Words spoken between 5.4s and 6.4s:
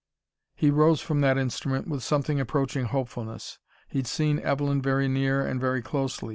and very closely.